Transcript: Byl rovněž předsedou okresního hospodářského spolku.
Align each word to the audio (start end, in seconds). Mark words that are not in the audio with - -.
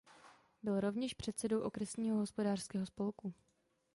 Byl 0.63 0.79
rovněž 0.79 1.13
předsedou 1.13 1.59
okresního 1.61 2.17
hospodářského 2.17 2.85
spolku. 2.85 3.33